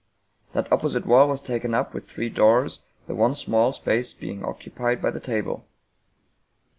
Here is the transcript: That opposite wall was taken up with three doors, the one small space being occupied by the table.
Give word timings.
That 0.53 0.71
opposite 0.73 1.05
wall 1.05 1.27
was 1.27 1.43
taken 1.43 1.75
up 1.75 1.93
with 1.93 2.09
three 2.09 2.29
doors, 2.29 2.79
the 3.05 3.13
one 3.13 3.35
small 3.35 3.71
space 3.71 4.13
being 4.13 4.43
occupied 4.43 4.99
by 4.99 5.11
the 5.11 5.19
table. 5.19 5.67